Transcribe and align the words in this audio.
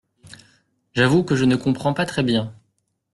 J’avoue 0.93 1.23
que 1.23 1.35
je 1.35 1.45
ne 1.45 1.55
comprends 1.55 1.93
pas 1.93 2.07
très 2.07 2.23
bien. 2.23 2.55